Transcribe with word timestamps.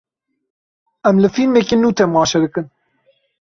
Em 1.09 1.15
li 1.21 1.29
fîlmekî 1.35 1.75
nû 1.81 1.89
temaşe 1.97 2.37
dikin. 2.43 2.65